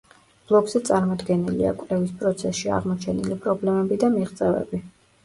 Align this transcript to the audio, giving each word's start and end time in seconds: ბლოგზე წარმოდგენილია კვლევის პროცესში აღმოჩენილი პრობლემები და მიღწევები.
ბლოგზე 0.51 0.79
წარმოდგენილია 0.85 1.73
კვლევის 1.81 2.13
პროცესში 2.21 2.71
აღმოჩენილი 2.79 3.39
პრობლემები 3.45 4.01
და 4.05 4.11
მიღწევები. 4.15 4.81